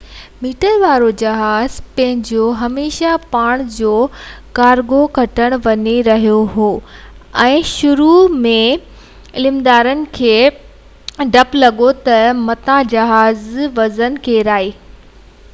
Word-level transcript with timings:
100 0.03 0.37
metre 0.43 0.77
وارو 0.83 1.09
جهاز 1.21 1.73
پنهنجو 1.97 2.45
هميشہ 2.61 3.11
ڀاڻ 3.35 3.61
جو 3.75 3.91
ڪارگو 4.61 5.01
کڻڻ 5.19 5.55
وڃي 5.67 5.93
رهيو 6.09 6.39
هو 6.55 6.69
۽ 7.45 7.61
شروع 7.73 8.15
۾ 8.49 8.55
عملدارن 9.43 10.03
کي 10.19 10.33
ڊپ 11.39 11.55
لڳو 11.65 11.91
تہ 12.11 12.19
متان 12.49 12.91
جهاز 12.97 13.47
وزن 13.81 14.21
ڪيرائي 14.29 14.77